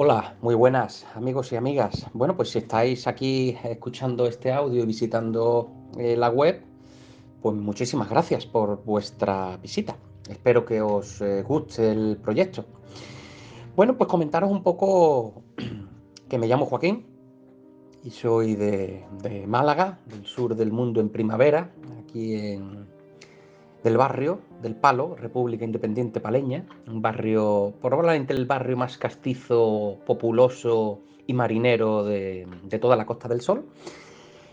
Hola, 0.00 0.36
muy 0.42 0.54
buenas 0.54 1.04
amigos 1.16 1.50
y 1.50 1.56
amigas. 1.56 2.06
Bueno, 2.12 2.36
pues 2.36 2.50
si 2.50 2.58
estáis 2.58 3.08
aquí 3.08 3.58
escuchando 3.64 4.28
este 4.28 4.52
audio 4.52 4.84
y 4.84 4.86
visitando 4.86 5.72
eh, 5.98 6.16
la 6.16 6.30
web, 6.30 6.62
pues 7.42 7.56
muchísimas 7.56 8.08
gracias 8.08 8.46
por 8.46 8.84
vuestra 8.84 9.56
visita. 9.56 9.96
Espero 10.30 10.64
que 10.64 10.80
os 10.80 11.20
eh, 11.20 11.42
guste 11.42 11.90
el 11.90 12.16
proyecto. 12.16 12.64
Bueno, 13.74 13.98
pues 13.98 14.08
comentaros 14.08 14.52
un 14.52 14.62
poco 14.62 15.42
que 16.28 16.38
me 16.38 16.46
llamo 16.46 16.66
Joaquín 16.66 17.04
y 18.04 18.10
soy 18.10 18.54
de, 18.54 19.04
de 19.20 19.48
Málaga, 19.48 19.98
del 20.06 20.24
sur 20.24 20.54
del 20.54 20.70
mundo 20.70 21.00
en 21.00 21.08
primavera, 21.08 21.72
aquí 22.04 22.36
en, 22.36 22.86
del 23.82 23.96
barrio 23.96 24.40
del 24.62 24.74
Palo, 24.74 25.14
República 25.16 25.64
Independiente 25.64 26.20
Paleña, 26.20 26.66
un 26.88 27.00
barrio, 27.00 27.74
probablemente 27.80 28.32
el 28.32 28.46
barrio 28.46 28.76
más 28.76 28.98
castizo, 28.98 29.98
populoso 30.04 31.00
y 31.26 31.32
marinero 31.32 32.04
de, 32.04 32.46
toda 32.80 32.96
la 32.96 33.06
Costa 33.06 33.28
del 33.28 33.40
Sol. 33.40 33.64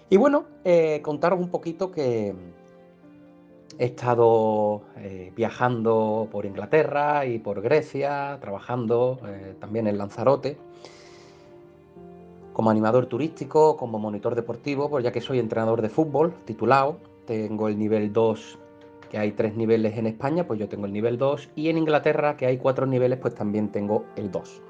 Y 0.09 0.17
bueno, 0.17 0.45
eh, 0.63 1.01
contaros 1.01 1.39
un 1.39 1.49
poquito 1.49 1.91
que 1.91 2.35
he 3.79 3.85
estado 3.85 4.83
eh, 4.97 5.33
viajando 5.35 6.27
por 6.31 6.45
Inglaterra 6.45 7.25
y 7.25 7.39
por 7.39 7.61
Grecia, 7.61 8.37
trabajando 8.39 9.19
eh, 9.27 9.55
también 9.59 9.87
en 9.87 9.97
Lanzarote, 9.97 10.57
como 12.53 12.69
animador 12.69 13.07
turístico, 13.07 13.75
como 13.75 13.97
monitor 13.97 14.35
deportivo, 14.35 14.89
pues 14.89 15.03
ya 15.03 15.11
que 15.11 15.19
soy 15.19 15.39
entrenador 15.39 15.81
de 15.81 15.89
fútbol 15.89 16.35
titulado, 16.45 16.99
tengo 17.25 17.67
el 17.67 17.77
nivel 17.77 18.13
2 18.13 18.59
que 19.15 19.19
hay 19.19 19.31
tres 19.31 19.55
niveles 19.55 19.97
en 19.97 20.07
España, 20.07 20.45
pues 20.45 20.59
yo 20.59 20.67
tengo 20.67 20.87
el 20.87 20.91
nivel 20.91 21.17
2 21.17 21.51
y 21.55 21.69
en 21.69 21.77
Inglaterra, 21.77 22.35
que 22.35 22.47
hay 22.47 22.57
cuatro 22.57 22.85
niveles, 22.85 23.17
pues 23.17 23.33
también 23.33 23.69
tengo 23.69 24.03
el 24.17 24.29
2. 24.29 24.61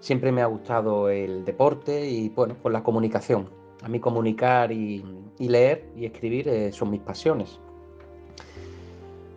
Siempre 0.00 0.32
me 0.32 0.40
ha 0.40 0.46
gustado 0.46 1.10
el 1.10 1.44
deporte 1.44 2.08
y 2.08 2.30
bueno, 2.30 2.56
pues 2.62 2.72
la 2.72 2.82
comunicación. 2.82 3.50
A 3.82 3.88
mí 3.90 4.00
comunicar 4.00 4.72
y, 4.72 5.04
leer 5.38 5.90
y 5.94 6.06
escribir 6.06 6.48
eh, 6.48 6.72
son 6.72 6.90
mis 6.90 7.02
pasiones. 7.02 7.60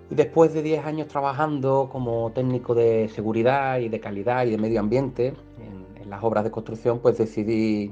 Y 0.09 0.15
después 0.15 0.53
de 0.53 0.61
10 0.61 0.85
años 0.85 1.09
trabajando 1.09 1.89
como 1.91 2.31
técnico 2.31 2.73
de 2.73 3.09
seguridad 3.09 3.79
y 3.79 3.89
de 3.89 3.99
calidad 3.99 4.45
y 4.45 4.51
de 4.51 4.57
medio 4.57 4.79
ambiente 4.79 5.33
en, 5.57 6.01
en 6.01 6.09
las 6.09 6.23
obras 6.23 6.45
de 6.45 6.51
construcción, 6.51 6.99
pues 6.99 7.17
decidí 7.17 7.91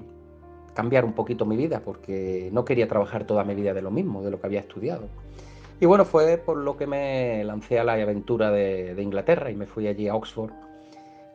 cambiar 0.74 1.04
un 1.04 1.12
poquito 1.12 1.46
mi 1.46 1.58
vida 1.58 1.82
porque 1.84 2.50
no 2.54 2.64
quería 2.64 2.88
trabajar 2.88 3.26
toda 3.26 3.44
mi 3.44 3.54
vida 3.54 3.74
de 3.74 3.82
lo 3.82 3.92
mismo, 3.92 4.24
de 4.24 4.32
lo 4.32 4.40
que 4.40 4.48
había 4.48 4.62
estudiado. 4.62 5.10
Y 5.80 5.86
bueno, 5.86 6.06
fue 6.06 6.38
por 6.38 6.58
lo 6.58 6.76
que 6.76 6.88
me 6.88 7.44
lancé 7.44 7.78
a 7.80 7.84
la 7.84 7.94
aventura 7.94 8.50
de, 8.50 8.96
Inglaterra 9.00 9.52
y 9.52 9.56
me 9.56 9.68
fui 9.68 9.88
allí 9.88 10.08
a 10.08 10.16
Oxford 10.16 10.52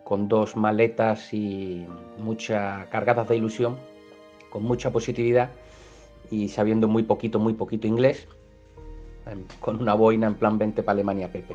con 0.02 0.28
dos 0.28 0.56
maletas 0.56 1.32
y 1.32 1.86
muchas 2.18 2.86
cargadas 2.88 3.28
de 3.28 3.36
ilusión, 3.36 3.76
con 4.50 4.64
mucha 4.64 4.90
positividad 4.90 5.50
y 6.30 6.48
sabiendo 6.48 6.88
muy 6.88 7.04
poquito, 7.04 7.38
muy 7.38 7.54
poquito 7.54 7.86
inglés, 7.86 8.26
em, 9.26 9.44
con 9.60 9.80
una 9.80 9.94
boina 9.94 10.26
en 10.26 10.34
plan 10.34 10.58
20 10.58 10.82
para 10.82 10.94
Alemania, 10.94 11.30
Pepe. 11.30 11.54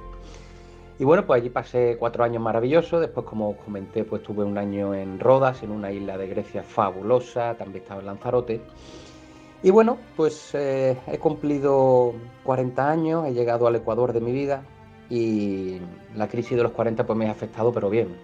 Y 0.99 1.03
bueno, 1.03 1.25
pues 1.27 1.41
allí 1.41 1.49
pasé 1.49 1.97
cuatro 1.99 2.23
años 2.23 2.41
maravillosos. 2.41 3.01
Después, 3.01 3.25
como 3.25 3.49
os 3.51 3.57
comenté, 3.57 4.03
pues 4.03 4.23
tuve 4.23 4.43
un 4.43 4.57
año 4.57 4.95
en 4.95 5.19
Rodas, 5.19 5.61
en 5.61 5.71
una 5.71 5.91
isla 5.91 6.17
de 6.17 6.27
Grecia 6.27 6.63
fabulosa. 6.63 7.55
También 7.55 7.83
estaba 7.83 7.99
en 7.99 8.07
Lanzarote. 8.07 8.61
Y 9.63 9.71
bueno, 9.71 9.97
pues 10.15 10.53
eh, 10.53 10.97
he 11.07 11.17
cumplido 11.17 12.13
40 12.43 12.89
años, 12.89 13.27
he 13.27 13.33
llegado 13.33 13.67
al 13.67 13.75
Ecuador 13.75 14.13
de 14.13 14.21
mi 14.21 14.31
vida 14.31 14.63
y 15.09 15.79
la 16.15 16.27
crisis 16.27 16.55
de 16.55 16.63
los 16.63 16.73
40 16.73 17.05
pues 17.05 17.17
me 17.17 17.27
ha 17.27 17.31
afectado, 17.31 17.73
pero 17.73 17.89
bien. 17.89 18.15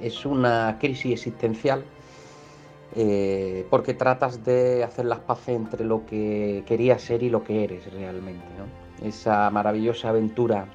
Es 0.00 0.26
una 0.26 0.76
crisis 0.78 1.12
existencial 1.12 1.84
eh, 2.94 3.66
porque 3.70 3.94
tratas 3.94 4.44
de 4.44 4.84
hacer 4.84 5.06
las 5.06 5.20
paces 5.20 5.56
entre 5.56 5.84
lo 5.84 6.04
que 6.04 6.64
querías 6.66 7.00
ser 7.00 7.22
y 7.22 7.30
lo 7.30 7.42
que 7.42 7.64
eres 7.64 7.90
realmente. 7.90 8.44
Esa 9.02 9.48
maravillosa 9.50 10.10
aventura 10.10 10.66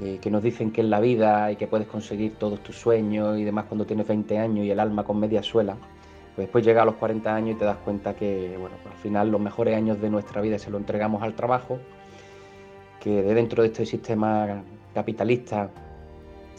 eh, 0.00 0.18
que 0.22 0.30
nos 0.30 0.42
dicen 0.42 0.70
que 0.72 0.80
es 0.80 0.86
la 0.86 1.00
vida 1.00 1.52
y 1.52 1.56
que 1.56 1.66
puedes 1.66 1.86
conseguir 1.86 2.36
todos 2.36 2.62
tus 2.62 2.76
sueños 2.76 3.38
y 3.38 3.44
demás 3.44 3.66
cuando 3.68 3.84
tienes 3.84 4.08
20 4.08 4.38
años 4.38 4.64
y 4.64 4.70
el 4.70 4.80
alma 4.80 5.04
con 5.04 5.20
media 5.20 5.42
suela 5.42 5.76
pues 6.34 6.46
después 6.46 6.64
llega 6.64 6.82
a 6.82 6.84
los 6.84 6.96
40 6.96 7.34
años 7.34 7.56
y 7.56 7.58
te 7.58 7.64
das 7.64 7.76
cuenta 7.78 8.14
que, 8.14 8.56
bueno, 8.58 8.76
al 8.84 8.98
final 8.98 9.30
los 9.30 9.40
mejores 9.40 9.76
años 9.76 10.00
de 10.00 10.10
nuestra 10.10 10.40
vida 10.40 10.58
se 10.58 10.70
lo 10.70 10.78
entregamos 10.78 11.22
al 11.22 11.34
trabajo, 11.34 11.78
que 13.00 13.22
de 13.22 13.34
dentro 13.34 13.62
de 13.62 13.68
este 13.68 13.86
sistema 13.86 14.62
capitalista 14.94 15.70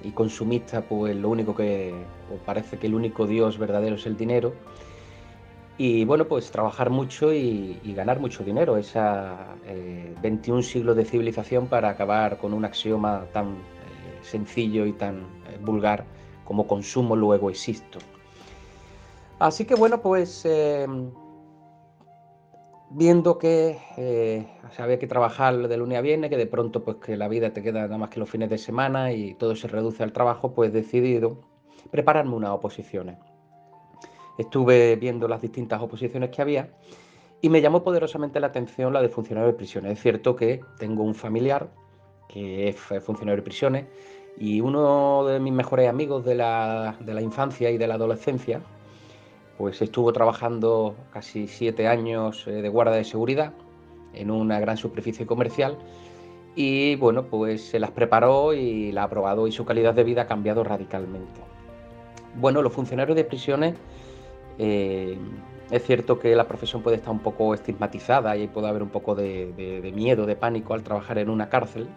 y 0.03 0.12
consumista, 0.12 0.81
pues 0.81 1.16
lo 1.16 1.30
único 1.30 1.56
que, 1.56 1.94
pues 2.30 2.40
parece 2.46 2.78
que 2.78 2.88
el 2.88 2.96
único 2.96 3.28
Dios 3.28 3.58
verdadero 3.58 3.96
es 3.96 4.06
el 4.06 4.16
dinero. 4.16 4.53
Y 5.78 6.06
bueno, 6.06 6.25
pues 6.25 6.52
trabajar 6.52 6.90
mucho 6.90 7.34
y, 7.34 7.80
ganar 7.84 8.19
mucho 8.19 8.44
dinero, 8.44 8.78
esa 8.78 9.56
21 10.22 10.59
eh, 10.59 10.63
siglos 10.63 10.96
de 10.96 11.03
civilización 11.03 11.68
para 11.68 11.90
acabar 11.90 12.38
con 12.38 12.53
un 12.53 12.63
axioma 12.63 13.25
tan 13.34 13.47
eh, 13.47 13.56
sencillo 14.22 14.86
y 14.86 14.94
tan 14.94 15.18
eh, 15.18 15.59
vulgar 15.62 16.06
como 16.46 16.66
consumo 16.66 17.16
luego 17.16 17.50
existo. 17.50 18.00
Así 19.40 19.66
que 19.66 19.75
bueno, 19.75 20.01
pues 20.01 20.46
em, 20.46 21.12
viendo 22.90 23.38
que 23.38 23.78
eh, 23.97 24.47
había 24.78 24.97
que 24.97 25.07
trabajar 25.07 25.68
de 25.68 25.78
lunes 25.78 25.97
a 25.97 26.01
viernes, 26.01 26.29
que 26.29 26.38
de 26.38 26.47
pronto 26.47 26.84
pues 26.84 26.97
que 26.97 27.18
la 27.18 27.28
vida 27.28 27.51
te 27.51 27.62
queda 27.62 27.81
nada 27.81 27.97
más 27.97 28.09
que 28.09 28.19
los 28.19 28.29
fines 28.29 28.50
de 28.50 28.57
semana 28.57 29.12
y 29.12 29.34
todo 29.34 29.56
se 29.56 29.68
reduce 29.68 30.03
al 30.03 30.13
trabajo, 30.13 30.53
pues 30.53 30.72
decidido 30.72 31.41
prepararme 31.91 32.35
unas 32.35 32.51
oposiciones. 32.51 33.18
Estuve 34.38 34.95
viendo 34.95 35.28
las 35.28 35.41
distintas 35.41 35.81
oposiciones 35.81 36.29
que 36.29 36.41
había 36.41 36.69
y 37.41 37.50
me 37.50 37.62
llamó 37.62 37.84
poderosamente 37.84 38.40
la 38.40 38.47
atención 38.47 38.94
la 38.94 39.01
de 39.01 39.09
funcionario 39.09 39.51
de 39.51 39.57
prisiones. 39.57 39.94
Es 39.94 40.01
cierto 40.01 40.35
que 40.35 40.62
tengo 40.79 41.03
un 41.03 41.16
familiar 41.16 41.69
que 42.28 42.69
es 42.69 42.75
funcionario 42.78 43.38
de 43.38 43.44
prisiones 43.44 43.85
y 44.38 44.62
uno 44.62 45.25
de 45.25 45.40
mis 45.40 45.53
mejores 45.53 45.90
amigos 45.90 46.25
de 46.25 46.35
la, 46.35 46.95
de 47.00 47.13
la 47.13 47.22
infancia 47.22 47.69
y 47.72 47.78
de 47.78 47.88
la 47.88 47.95
adolescencia, 47.95 48.62
pues 49.58 49.82
estuvo 49.82 50.12
trabajando 50.14 50.96
casi 51.12 51.48
siete 51.48 51.88
años 51.88 52.46
eh, 52.48 52.62
de 52.62 52.70
guardia 52.70 52.96
de 52.96 53.04
seguridad 53.04 53.54
en 54.14 54.32
una 54.32 54.60
gran 54.60 54.78
superficie 54.78 55.26
comercial 55.26 55.78
y 56.56 56.96
bueno, 56.96 57.26
pues 57.26 57.66
se 57.66 57.80
las 57.80 57.92
preparó 57.92 58.54
y 58.54 58.92
la 58.92 59.02
ha 59.02 59.06
aprobado 59.06 59.48
y 59.48 59.52
su 59.52 59.66
calidad 59.66 59.94
de 59.94 60.04
vida 60.04 60.24
ha 60.24 60.28
cambiado 60.28 60.64
radicalmente. 60.64 61.42
Bueno, 62.36 62.62
los 62.62 62.72
funcionarios 62.72 63.16
de 63.16 63.26
prisiones, 63.26 63.76
eh, 64.58 65.18
es 65.70 65.84
cierto 65.84 66.20
que 66.20 66.36
la 66.36 66.48
profesión 66.48 66.82
puede 66.82 66.98
estar 66.98 67.12
un 67.12 67.20
poco 67.20 67.54
estigmatizada 67.54 68.38
y 68.38 68.48
puede 68.48 68.68
haber 68.68 68.84
un 68.84 68.90
poco 68.90 69.16
de, 69.16 69.92
miedo, 69.94 70.26
de 70.26 70.36
pánico 70.36 70.74
al 70.74 70.84
trabajar 70.84 71.18
en 71.18 71.30
una 71.30 71.50
cárcel. 71.50 71.88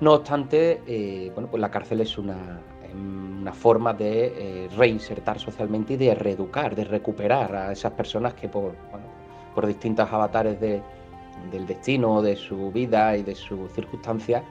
No 0.00 0.14
obstante, 0.14 0.80
eh, 0.86 1.30
bueno, 1.34 1.48
pues 1.50 1.60
la 1.60 1.70
cárcel 1.70 2.00
es 2.00 2.18
una, 2.18 2.60
una 2.94 3.52
forma 3.52 3.92
de 3.92 4.26
eh, 4.36 4.68
reinsertar 4.76 5.38
socialmente 5.38 5.94
y 5.94 5.96
de 5.96 6.14
reeducar, 6.14 6.74
de 6.74 6.84
recuperar 6.84 7.54
a 7.54 7.72
esas 7.72 7.92
personas 7.92 8.34
que 8.34 8.48
por, 8.48 8.74
por 9.54 9.66
distintos 9.66 10.10
avatares 10.12 10.60
del 10.60 11.66
destino, 11.66 12.22
de 12.22 12.36
su 12.36 12.70
vida 12.70 13.16
y 13.16 13.22
de 13.22 13.34
sus 13.34 13.70
circunstancias 13.72 14.42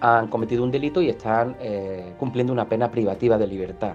han 0.00 0.28
cometido 0.28 0.62
un 0.62 0.70
delito 0.70 1.00
y 1.00 1.08
están 1.08 1.56
eh, 1.60 2.14
cumpliendo 2.18 2.52
una 2.52 2.68
pena 2.68 2.90
privativa 2.90 3.38
de 3.38 3.46
libertad. 3.46 3.94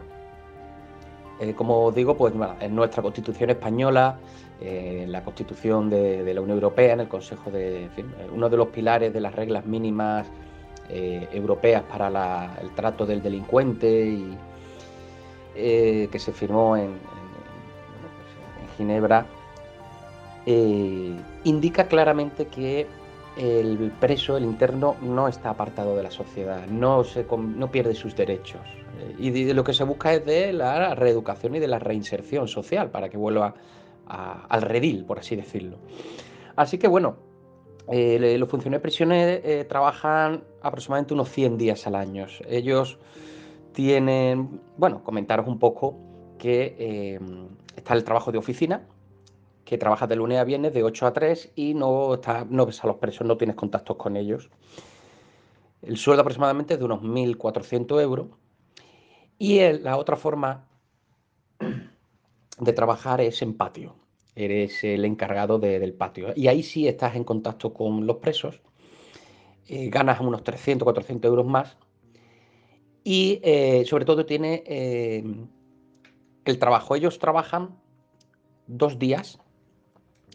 Eh, 1.39 1.53
como 1.53 1.91
digo, 1.91 2.15
pues 2.15 2.33
en 2.59 2.75
nuestra 2.75 3.01
Constitución 3.01 3.49
española, 3.49 4.19
en 4.59 5.11
la 5.11 5.23
Constitución 5.23 5.89
de, 5.89 6.31
la 6.33 6.41
Unión 6.41 6.57
Europea, 6.57 6.93
en 6.93 6.99
el 6.99 7.07
Consejo 7.07 7.49
de, 7.49 7.89
uno 8.31 8.47
de 8.47 8.57
los 8.57 8.67
pilares 8.67 9.11
de 9.11 9.19
las 9.19 9.33
reglas 9.33 9.65
mínimas 9.65 10.27
eh, 10.93 11.29
europeas 11.31 11.83
para 11.83 12.57
el 12.61 12.69
trato 12.71 13.05
del 13.05 13.23
delincuente 13.23 13.87
y 13.87 14.37
eh, 15.55 16.09
que 16.11 16.19
se 16.19 16.33
firmó 16.33 16.75
en, 16.75 16.99
Ginebra, 18.75 19.25
eh, 20.45 21.15
indica 21.45 21.85
claramente 21.85 22.47
que 22.47 22.87
el 23.37 23.93
preso, 24.01 24.35
el 24.35 24.43
interno, 24.43 24.97
no 25.01 25.29
está 25.29 25.51
apartado 25.51 25.95
de 25.95 26.03
la 26.03 26.11
sociedad, 26.11 26.67
no, 26.67 27.05
se, 27.05 27.25
no 27.29 27.71
pierde 27.71 27.95
sus 27.95 28.13
derechos. 28.13 28.59
y 29.17 29.29
de, 29.29 29.53
lo 29.53 29.63
que 29.63 29.73
se 29.73 29.85
busca 29.85 30.13
es 30.13 30.25
de 30.25 30.51
la 30.51 30.93
reeducación 30.93 31.55
y 31.55 31.59
de 31.59 31.69
la 31.69 31.79
reinserción 31.79 32.49
social 32.49 32.89
para 32.89 33.07
que 33.07 33.15
vuelva 33.15 33.53
al 34.07 34.61
redil, 34.61 35.05
por 35.05 35.19
así 35.19 35.37
decirlo. 35.37 35.77
Así 36.57 36.77
que 36.77 36.89
bueno, 36.89 37.15
los 37.87 38.49
funcionarios 38.49 38.71
de 38.71 38.79
prisiones 38.79 39.67
trabajan 39.69 40.50
aproximadamente 40.61 41.13
unos 41.13 41.29
100 41.29 41.57
días 41.57 41.87
al 41.87 41.95
año. 41.95 42.27
Ellos 42.47 42.97
tienen, 43.73 44.61
bueno, 44.77 45.03
comentaros 45.03 45.47
un 45.47 45.59
poco 45.59 45.97
que 46.37 46.75
eh, 46.77 47.19
está 47.75 47.93
el 47.93 48.03
trabajo 48.03 48.31
de 48.31 48.37
oficina, 48.37 48.87
que 49.63 49.77
trabajas 49.77 50.09
de 50.09 50.15
lunes 50.15 50.39
a 50.39 50.43
viernes 50.43 50.73
de 50.73 50.83
8 50.83 51.07
a 51.07 51.13
3 51.13 51.53
y 51.55 51.73
no, 51.73 52.19
no 52.49 52.65
ves 52.65 52.83
a 52.83 52.87
los 52.87 52.97
presos, 52.97 53.27
no 53.27 53.37
tienes 53.37 53.55
contactos 53.55 53.97
con 53.97 54.17
ellos. 54.17 54.49
El 55.81 55.97
sueldo 55.97 56.21
aproximadamente 56.21 56.75
es 56.75 56.79
de 56.79 56.85
unos 56.85 57.01
1.400 57.01 58.01
euros 58.01 58.27
Y 59.39 59.59
la 59.79 59.97
otra 59.97 60.15
forma 60.15 60.67
de 62.59 62.73
trabajar 62.73 63.21
es 63.21 63.41
en 63.41 63.57
patio. 63.57 63.95
Eres 64.35 64.83
el 64.83 65.05
encargado 65.05 65.59
del 65.59 65.93
patio. 65.93 66.33
Y 66.35 66.47
ahí 66.47 66.63
sí 66.63 66.87
estás 66.87 67.15
en 67.15 67.23
contacto 67.23 67.73
con 67.73 68.05
los 68.05 68.17
presos. 68.17 68.61
Eh, 69.67 69.89
ganas 69.89 70.19
unos 70.19 70.43
300, 70.43 70.83
400 70.85 71.29
euros 71.29 71.45
más. 71.45 71.77
Y 73.03 73.39
eh, 73.43 73.83
sobre 73.85 74.05
todo 74.05 74.25
tiene 74.25 74.63
eh, 74.65 75.23
el 76.45 76.59
trabajo. 76.59 76.95
Ellos 76.95 77.19
trabajan 77.19 77.77
dos 78.67 78.99
días 78.99 79.39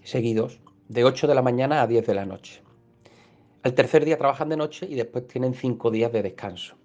seguidos, 0.03 0.61
de 0.89 1.05
8 1.05 1.27
de 1.27 1.35
la 1.35 1.43
mañana 1.43 1.83
a 1.83 1.87
10 1.87 2.07
de 2.07 2.15
la 2.15 2.27
noche. 2.27 2.63
Al 3.63 3.75
tercer 3.75 4.05
día 4.05 4.17
trabajan 4.17 4.49
de 4.49 4.57
noche 4.57 4.87
y 4.89 4.95
después 4.95 5.27
tienen 5.27 5.55
cinco 5.55 5.91
días 5.91 6.13
de 6.13 6.23
descanso. 6.23 6.77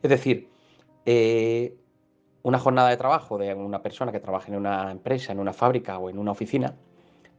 Es 0.00 0.10
decir, 0.10 0.48
una 2.42 2.58
jornada 2.58 2.90
de 2.90 2.96
trabajo 2.96 3.38
de 3.38 3.52
una 3.54 3.82
persona 3.82 4.12
que 4.12 4.20
trabaja 4.20 4.48
en 4.48 4.56
una 4.56 4.92
empresa, 4.92 5.32
en 5.32 5.40
una 5.40 5.52
fábrica 5.52 5.98
o 5.98 6.10
en 6.10 6.18
una 6.18 6.30
oficina, 6.30 6.76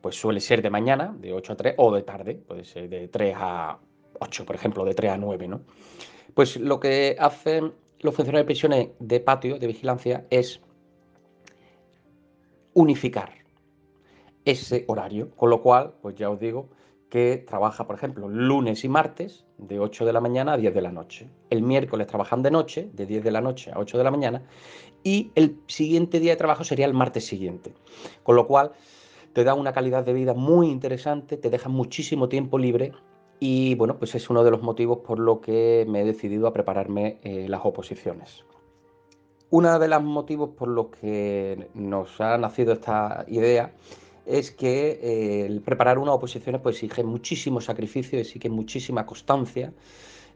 pues 0.02 0.20
suele 0.20 0.40
ser 0.40 0.62
de 0.62 0.70
mañana, 0.70 1.16
de 1.18 1.34
8 1.34 1.54
a 1.54 1.56
3, 1.56 1.76
o 1.78 1.94
de 1.94 2.04
tarde, 2.04 2.36
puede 2.36 2.66
ser 2.66 2.90
de 2.90 3.08
3 3.08 3.36
a 3.38 3.80
8, 4.20 4.46
por 4.46 4.56
ejemplo, 4.56 4.86
de 4.86 4.94
3 4.94 5.12
a 5.12 5.18
9, 5.18 5.48
¿no? 5.48 5.62
Pues 6.34 6.58
lo 6.58 6.80
que 6.80 7.16
hacen 7.20 7.74
los 8.00 8.16
funcionarios 8.16 8.44
de 8.44 8.46
prisiones 8.46 8.90
de 9.00 9.20
patio, 9.20 9.60
de 9.60 9.68
vigilancia, 9.68 10.26
es 10.30 10.62
unificar 12.74 13.34
ese 14.46 14.86
horario, 14.88 15.32
con 15.36 15.50
lo 15.50 15.62
cual, 15.62 15.94
pues 16.02 16.16
ya 16.16 16.30
os 16.30 16.40
digo, 16.40 16.70
que 17.10 17.38
trabaja, 17.38 17.88
por 17.88 17.96
ejemplo, 17.96 18.30
lunes 18.30 18.84
y 18.84 18.90
martes 18.90 19.46
de 19.58 19.80
8 19.80 20.06
de 20.06 20.14
la 20.14 20.22
mañana 20.22 20.54
a 20.54 20.58
10 20.58 20.74
de 20.74 20.82
la 20.82 20.92
noche. 20.92 21.30
El 21.50 21.64
miércoles 21.64 22.08
trabajan 22.08 22.44
de 22.44 22.52
noche, 22.52 22.90
de 22.94 23.06
10 23.06 23.24
de 23.24 23.32
la 23.32 23.42
noche 23.42 23.72
a 23.72 23.80
8 23.80 23.98
de 23.98 24.04
la 24.04 24.12
mañana, 24.12 24.44
y 25.04 25.32
el 25.36 25.60
siguiente 25.68 26.20
día 26.20 26.34
de 26.34 26.38
trabajo 26.38 26.64
sería 26.64 26.86
el 26.86 26.94
martes 26.94 27.26
siguiente. 27.26 27.74
Con 28.24 28.36
lo 28.36 28.46
cual, 28.46 28.72
te 29.34 29.44
da 29.44 29.56
una 29.56 29.74
calidad 29.74 30.06
de 30.06 30.14
vida 30.14 30.34
muy 30.34 30.70
interesante, 30.70 31.38
te 31.38 31.50
deja 31.50 31.70
muchísimo 31.70 32.30
tiempo 32.30 32.58
libre 32.58 32.92
y 33.40 33.76
bueno, 33.76 33.98
pues 33.98 34.16
es 34.16 34.30
uno 34.30 34.44
de 34.44 34.52
los 34.52 34.62
motivos 34.62 35.00
por 35.00 35.20
lo 35.20 35.40
que 35.40 35.86
me 35.88 36.02
he 36.02 36.06
decidido 36.06 36.48
a 36.48 36.54
prepararme 36.54 37.20
eh, 37.24 37.48
las 37.48 37.62
oposiciones. 37.64 38.44
Uno 39.52 39.80
de 39.80 39.88
los 39.88 40.04
motivos 40.04 40.52
por 40.52 40.68
los 40.68 40.88
que 40.88 41.70
nos 41.74 42.20
ha 42.22 42.38
nacido 42.38 42.74
esta 42.74 43.26
idea 43.28 43.74
es 44.26 44.52
que 44.52 45.00
eh, 45.02 45.46
el 45.46 45.62
preparar 45.62 45.98
una 45.98 46.14
oposición 46.14 46.60
pues, 46.62 46.76
exige 46.84 47.04
muchísimo 47.04 47.62
sacrificio, 47.62 48.20
exige 48.20 48.50
muchísima 48.50 49.06
constancia. 49.06 49.74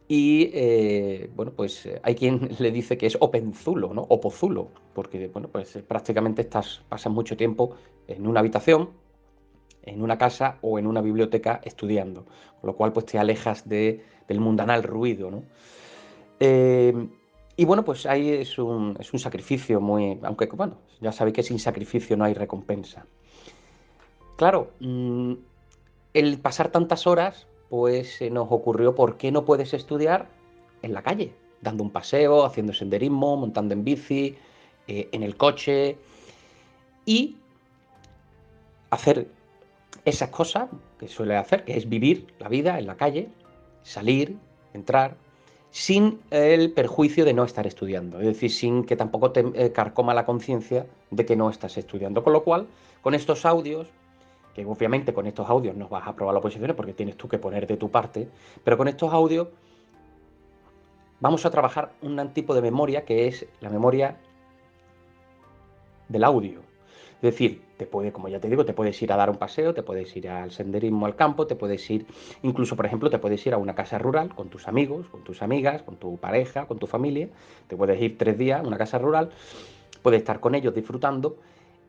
Y 0.07 0.49
eh, 0.53 1.29
bueno, 1.35 1.51
pues 1.55 1.87
hay 2.01 2.15
quien 2.15 2.49
le 2.59 2.71
dice 2.71 2.97
que 2.97 3.05
es 3.05 3.17
openzulo, 3.19 3.93
¿no? 3.93 4.05
O 4.09 4.19
pozulo, 4.19 4.69
porque 4.93 5.27
bueno, 5.27 5.49
pues 5.49 5.77
prácticamente 5.87 6.41
estás, 6.41 6.81
pasas 6.89 7.13
mucho 7.13 7.37
tiempo 7.37 7.75
en 8.07 8.25
una 8.25 8.39
habitación, 8.39 8.89
en 9.83 10.01
una 10.01 10.17
casa 10.17 10.57
o 10.61 10.79
en 10.79 10.87
una 10.87 11.01
biblioteca 11.01 11.61
estudiando, 11.63 12.25
con 12.61 12.67
lo 12.67 12.75
cual 12.75 12.93
pues 12.93 13.05
te 13.05 13.19
alejas 13.19 13.67
de, 13.67 14.03
del 14.27 14.39
mundanal 14.39 14.83
ruido, 14.83 15.31
¿no? 15.31 15.43
y 17.55 17.63
bueno, 17.63 17.85
pues 17.85 18.05
ahí 18.05 18.29
es 18.29 18.57
un, 18.57 18.97
es 18.99 19.13
un 19.13 19.19
sacrificio 19.19 19.79
muy, 19.79 20.19
aunque 20.23 20.45
bueno, 20.47 20.79
ya 20.99 21.13
sabéis 21.13 21.35
que 21.35 21.43
sin 21.43 21.57
sacrificio 21.57 22.17
no 22.17 22.25
hay 22.25 22.33
recompensa. 22.33 23.05
Claro, 24.35 24.71
mm, 24.81 25.33
el 26.13 26.39
pasar 26.39 26.69
tantas 26.69 27.07
horas, 27.07 27.47
pues 27.69 28.17
se 28.17 28.29
nos 28.29 28.47
ocurrió 28.49 28.93
por 28.93 29.17
qué 29.17 29.31
no 29.31 29.45
puedes 29.45 29.73
estudiar 29.73 30.27
en 30.81 30.93
la 30.93 31.01
calle, 31.01 31.33
dando 31.61 31.83
un 31.83 31.91
paseo, 31.91 32.45
haciendo 32.45 32.73
senderismo, 32.73 33.37
montando 33.37 33.73
en 33.73 33.83
bici, 33.83 34.35
eh, 34.87 35.09
en 35.11 35.23
el 35.23 35.37
coche 35.37 35.97
y 37.05 37.37
hacer 38.89 39.27
esas 40.05 40.29
cosas 40.29 40.69
que 40.99 41.07
suele 41.07 41.35
hacer, 41.35 41.63
que 41.63 41.77
es 41.77 41.87
vivir 41.87 42.27
la 42.39 42.49
vida 42.49 42.79
en 42.79 42.87
la 42.87 42.95
calle, 42.95 43.29
salir, 43.83 44.37
entrar, 44.73 45.15
sin 45.71 46.19
el 46.29 46.71
perjuicio 46.71 47.25
de 47.25 47.33
no 47.33 47.43
estar 47.43 47.65
estudiando, 47.65 48.19
es 48.19 48.27
decir, 48.27 48.51
sin 48.51 48.83
que 48.83 48.95
tampoco 48.95 49.31
te 49.31 49.43
eh, 49.55 49.71
carcoma 49.71 50.13
la 50.13 50.25
conciencia 50.25 50.85
de 51.09 51.25
que 51.25 51.35
no 51.35 51.49
estás 51.49 51.77
estudiando. 51.77 52.23
Con 52.23 52.33
lo 52.33 52.43
cual, 52.43 52.67
con 53.01 53.15
estos 53.15 53.45
audios 53.45 53.87
que 54.53 54.65
obviamente 54.65 55.13
con 55.13 55.25
estos 55.25 55.49
audios 55.49 55.75
no 55.75 55.87
vas 55.89 56.05
a 56.05 56.11
aprobar 56.11 56.33
las 56.33 56.41
oposiciones 56.41 56.75
porque 56.75 56.93
tienes 56.93 57.17
tú 57.17 57.27
que 57.27 57.39
poner 57.39 57.67
de 57.67 57.77
tu 57.77 57.89
parte, 57.89 58.29
pero 58.63 58.77
con 58.77 58.87
estos 58.87 59.11
audios 59.11 59.47
vamos 61.19 61.45
a 61.45 61.51
trabajar 61.51 61.93
un 62.01 62.29
tipo 62.33 62.53
de 62.53 62.61
memoria 62.61 63.03
que 63.03 63.27
es 63.27 63.45
la 63.61 63.69
memoria 63.69 64.17
del 66.07 66.23
audio. 66.23 66.61
Es 67.23 67.31
decir, 67.31 67.61
te 67.77 67.85
puede, 67.85 68.11
como 68.11 68.27
ya 68.27 68.41
te 68.41 68.49
digo, 68.49 68.65
te 68.65 68.73
puedes 68.73 69.01
ir 69.01 69.13
a 69.13 69.15
dar 69.15 69.29
un 69.29 69.37
paseo, 69.37 69.73
te 69.73 69.81
puedes 69.81 70.13
ir 70.17 70.27
al 70.27 70.51
senderismo 70.51 71.05
al 71.05 71.15
campo, 71.15 71.47
te 71.47 71.55
puedes 71.55 71.89
ir, 71.89 72.05
incluso 72.41 72.75
por 72.75 72.85
ejemplo, 72.85 73.09
te 73.09 73.17
puedes 73.17 73.47
ir 73.47 73.53
a 73.53 73.57
una 73.57 73.75
casa 73.75 73.97
rural 73.97 74.35
con 74.35 74.49
tus 74.49 74.67
amigos, 74.67 75.07
con 75.07 75.23
tus 75.23 75.41
amigas, 75.41 75.83
con 75.83 75.95
tu 75.95 76.17
pareja, 76.17 76.65
con 76.65 76.79
tu 76.79 76.85
familia, 76.85 77.29
te 77.69 77.77
puedes 77.77 78.01
ir 78.01 78.17
tres 78.17 78.37
días 78.37 78.59
a 78.59 78.67
una 78.67 78.77
casa 78.77 78.97
rural, 78.97 79.29
puedes 80.01 80.19
estar 80.19 80.41
con 80.41 80.53
ellos 80.53 80.75
disfrutando 80.75 81.37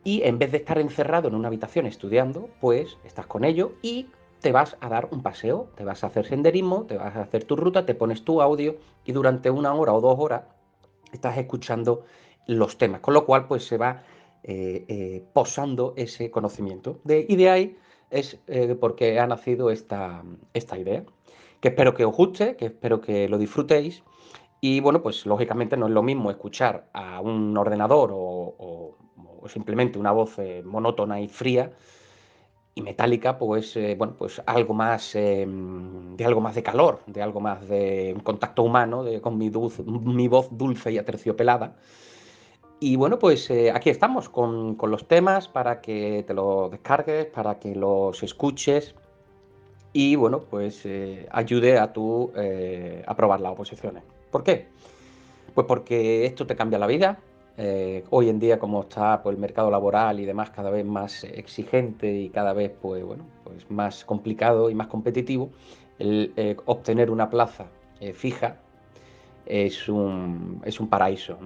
y 0.05 0.21
en 0.21 0.39
vez 0.39 0.53
de 0.53 0.59
estar 0.59 0.79
encerrado 0.79 1.27
en 1.27 1.35
una 1.35 1.49
habitación 1.49 1.85
estudiando, 1.85 2.47
pues 2.61 2.97
estás 3.03 3.27
con 3.27 3.43
ello 3.43 3.73
y 3.81 4.07
te 4.39 4.53
vas 4.53 4.77
a 4.79 4.87
dar 4.87 5.09
un 5.11 5.21
paseo, 5.21 5.67
te 5.75 5.83
vas 5.83 6.05
a 6.05 6.07
hacer 6.07 6.27
senderismo, 6.27 6.85
te 6.85 6.95
vas 6.95 7.13
a 7.13 7.23
hacer 7.23 7.43
tu 7.43 7.57
ruta, 7.57 7.85
te 7.85 7.93
pones 7.93 8.23
tu 8.23 8.41
audio 8.41 8.77
y 9.03 9.11
durante 9.11 9.49
una 9.49 9.73
hora 9.73 9.91
o 9.91 9.99
dos 9.99 10.15
horas 10.17 10.43
estás 11.11 11.37
escuchando 11.37 12.05
los 12.47 12.77
temas, 12.77 13.01
con 13.01 13.13
lo 13.13 13.25
cual 13.25 13.47
pues 13.47 13.67
se 13.67 13.77
va 13.77 14.03
eh, 14.47 14.85
eh, 14.89 15.23
posando 15.33 15.95
ese 15.97 16.29
conocimiento. 16.29 16.99
De, 17.03 17.25
y 17.27 17.35
de 17.35 17.49
ahí 17.49 17.77
es 18.11 18.37
eh, 18.45 18.77
porque 18.79 19.19
ha 19.19 19.25
nacido 19.25 19.71
esta, 19.71 20.23
esta 20.53 20.77
idea, 20.77 21.03
que 21.61 21.69
espero 21.69 21.95
que 21.95 22.05
os 22.05 22.15
guste, 22.15 22.55
que 22.55 22.67
espero 22.67 23.01
que 23.01 23.27
lo 23.27 23.39
disfrutéis. 23.39 24.03
Y 24.61 24.81
bueno, 24.81 25.01
pues 25.01 25.25
lógicamente 25.25 25.77
no 25.77 25.87
es 25.87 25.93
lo 25.93 26.03
mismo 26.03 26.29
escuchar 26.29 26.87
a 26.93 27.21
un 27.21 27.57
ordenador 27.57 28.11
o 28.13 28.95
simplemente 29.47 29.97
una 29.97 30.11
voz 30.11 30.37
monótona 30.63 31.19
y 31.19 31.27
fría 31.27 31.71
y 32.75 32.81
metálica, 32.83 33.39
pues 33.39 33.75
bueno, 33.97 34.15
pues 34.15 34.43
algo 34.45 34.75
más 34.75 35.13
de 35.13 36.23
algo 36.23 36.41
más 36.41 36.53
de 36.53 36.61
calor, 36.61 37.01
de 37.07 37.21
algo 37.23 37.39
más 37.41 37.67
de 37.67 38.15
contacto 38.23 38.61
humano, 38.61 39.03
de, 39.03 39.21
con 39.21 39.39
mi, 39.39 39.49
mi 39.49 40.27
voz 40.27 40.49
dulce 40.51 40.91
y 40.91 40.99
aterciopelada. 40.99 41.75
Y 42.79 42.95
bueno, 42.97 43.17
pues 43.19 43.49
eh, 43.49 43.71
aquí 43.71 43.89
estamos 43.89 44.29
con, 44.29 44.75
con, 44.75 44.91
los 44.91 45.07
temas 45.07 45.47
para 45.47 45.81
que 45.81 46.23
te 46.27 46.33
los 46.33 46.69
descargues, 46.71 47.25
para 47.27 47.57
que 47.57 47.73
los 47.73 48.21
escuches 48.21 48.95
y 49.93 50.15
bueno, 50.17 50.41
pues 50.41 50.85
ayude 51.31 51.79
a 51.79 51.93
tu 51.93 52.33
aprobar 53.07 53.39
las 53.39 53.53
oposiciones. 53.53 54.03
¿Por 54.29 54.43
qué? 54.43 54.67
Pues 55.53 55.65
porque 55.67 56.25
esto 56.25 56.45
te 56.45 56.57
cambia 56.57 56.77
la 56.77 56.87
vida, 56.87 57.17
eh, 57.57 58.03
hoy 58.09 58.29
en 58.29 58.39
día, 58.39 58.59
como 58.59 58.81
está 58.81 59.23
pues, 59.23 59.33
el 59.35 59.39
mercado 59.39 59.71
laboral 59.71 60.19
y 60.19 60.25
demás 60.25 60.49
cada 60.49 60.69
vez 60.69 60.85
más 60.85 61.23
exigente 61.23 62.13
y 62.13 62.29
cada 62.29 62.53
vez 62.53 62.71
pues, 62.81 63.03
bueno, 63.03 63.25
pues 63.43 63.69
más 63.71 64.03
complicado 64.03 64.69
y 64.69 64.75
más 64.75 64.87
competitivo, 64.87 65.49
el 65.97 66.33
eh, 66.35 66.57
obtener 66.65 67.09
una 67.09 67.29
plaza 67.29 67.67
eh, 68.01 68.13
fija 68.13 68.57
es 69.45 69.87
un, 69.87 70.61
es 70.65 70.79
un 70.79 70.87
paraíso 70.87 71.37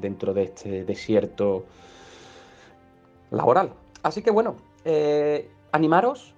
dentro 0.00 0.34
de 0.34 0.44
este 0.44 0.84
desierto 0.84 1.64
laboral. 3.30 3.72
Así 4.02 4.22
que 4.22 4.30
bueno, 4.30 4.56
animaros, 5.72 6.34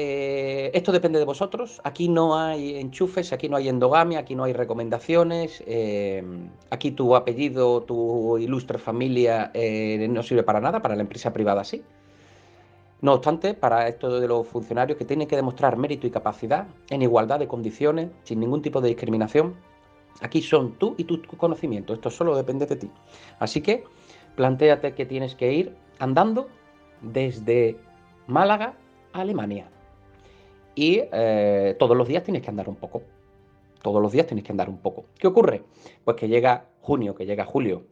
eh, 0.00 0.70
esto 0.74 0.92
depende 0.92 1.18
de 1.18 1.24
vosotros. 1.24 1.80
Aquí 1.82 2.08
no 2.08 2.38
hay 2.38 2.76
enchufes, 2.76 3.32
aquí 3.32 3.48
no 3.48 3.56
hay 3.56 3.68
endogamia, 3.68 4.20
aquí 4.20 4.36
no 4.36 4.44
hay 4.44 4.52
recomendaciones. 4.52 5.62
Eh, 5.66 6.22
aquí 6.70 6.92
tu 6.92 7.16
apellido, 7.16 7.82
tu 7.82 8.38
ilustre 8.38 8.78
familia 8.78 9.50
eh, 9.54 10.06
no 10.08 10.22
sirve 10.22 10.44
para 10.44 10.60
nada, 10.60 10.80
para 10.80 10.94
la 10.94 11.02
empresa 11.02 11.32
privada 11.32 11.64
sí. 11.64 11.82
No 13.00 13.14
obstante, 13.14 13.54
para 13.54 13.88
esto 13.88 14.20
de 14.20 14.28
los 14.28 14.46
funcionarios 14.46 14.98
que 14.98 15.04
tienen 15.04 15.26
que 15.26 15.34
demostrar 15.34 15.76
mérito 15.76 16.06
y 16.06 16.10
capacidad 16.10 16.66
en 16.90 17.02
igualdad 17.02 17.40
de 17.40 17.48
condiciones, 17.48 18.10
sin 18.24 18.38
ningún 18.38 18.62
tipo 18.62 18.80
de 18.80 18.88
discriminación, 18.88 19.54
aquí 20.20 20.42
son 20.42 20.72
tú 20.72 20.94
y 20.98 21.04
tu 21.04 21.20
conocimiento. 21.36 21.94
Esto 21.94 22.10
solo 22.10 22.36
depende 22.36 22.66
de 22.66 22.76
ti. 22.76 22.90
Así 23.38 23.60
que 23.60 23.84
planteate 24.36 24.94
que 24.94 25.06
tienes 25.06 25.34
que 25.34 25.52
ir 25.52 25.74
andando 25.98 26.48
desde 27.02 27.76
Málaga 28.26 28.74
a 29.12 29.20
Alemania 29.20 29.68
y 30.78 31.00
eh, 31.12 31.74
todos 31.76 31.96
los 31.96 32.06
días 32.06 32.22
tienes 32.22 32.40
que 32.40 32.50
andar 32.50 32.68
un 32.68 32.76
poco. 32.76 33.02
Todos 33.82 34.00
los 34.00 34.12
días 34.12 34.28
tienes 34.28 34.44
que 34.44 34.52
andar 34.52 34.68
un 34.68 34.78
poco. 34.78 35.06
¿Qué 35.18 35.26
ocurre? 35.26 35.64
Pues 36.04 36.16
que 36.16 36.28
llega 36.28 36.66
junio, 36.80 37.16
que 37.16 37.26
llega 37.26 37.44
julio, 37.44 37.82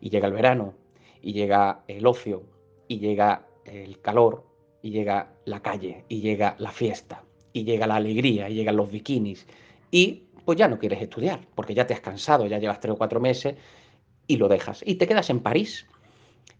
y 0.00 0.08
llega 0.08 0.26
el 0.26 0.32
verano, 0.32 0.72
y 1.20 1.34
llega 1.34 1.82
el 1.88 2.06
ocio, 2.06 2.42
y 2.88 3.00
llega 3.00 3.46
el 3.66 4.00
calor, 4.00 4.44
y 4.80 4.92
llega 4.92 5.32
la 5.44 5.60
calle, 5.60 6.06
y 6.08 6.22
llega 6.22 6.56
la 6.58 6.70
fiesta, 6.70 7.22
y 7.52 7.64
llega 7.64 7.86
la 7.86 7.96
alegría, 7.96 8.48
y 8.48 8.54
llegan 8.54 8.76
los 8.76 8.90
bikinis, 8.90 9.46
y 9.90 10.22
pues 10.46 10.56
ya 10.56 10.68
no 10.68 10.78
quieres 10.78 11.02
estudiar, 11.02 11.40
porque 11.54 11.74
ya 11.74 11.86
te 11.86 11.92
has 11.92 12.00
cansado, 12.00 12.46
ya 12.46 12.58
llevas 12.58 12.80
tres 12.80 12.94
o 12.94 12.96
cuatro 12.96 13.20
meses, 13.20 13.56
y 14.28 14.36
lo 14.36 14.48
dejas. 14.48 14.82
Y 14.86 14.94
te 14.94 15.06
quedas 15.08 15.28
en 15.28 15.40
París 15.40 15.86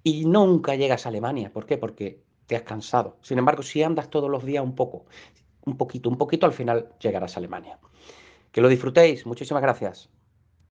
y 0.03 0.27
nunca 0.27 0.75
llegas 0.75 1.07
a 1.07 1.09
Alemania. 1.09 1.53
¿Por 1.53 1.67
qué? 1.67 1.79
Porque 1.79 2.21
te 2.47 2.57
has 2.57 2.63
cansado. 2.63 3.17
Sin 3.23 3.39
embargo, 3.39 3.63
si 3.63 3.83
andas 3.83 4.11
todos 4.11 4.29
los 4.29 4.45
días 4.45 4.65
un 4.65 4.75
poco, 4.75 5.07
un 5.65 5.77
poquito, 5.77 6.11
un 6.11 6.19
poquito, 6.19 6.47
al 6.47 6.53
final 6.53 6.89
llegarás 7.01 7.37
a 7.37 7.41
Alemania. 7.41 7.79
Que 8.51 8.61
lo 8.61 8.69
disfrutéis. 8.69 9.25
Muchísimas 9.25 9.63
gracias. 9.63 10.11